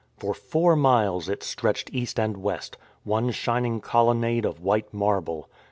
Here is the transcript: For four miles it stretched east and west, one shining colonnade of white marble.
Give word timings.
For 0.17 0.33
four 0.33 0.75
miles 0.75 1.29
it 1.29 1.43
stretched 1.43 1.91
east 1.93 2.19
and 2.19 2.37
west, 2.37 2.75
one 3.03 3.29
shining 3.29 3.81
colonnade 3.81 4.45
of 4.45 4.59
white 4.59 4.91
marble. 4.91 5.47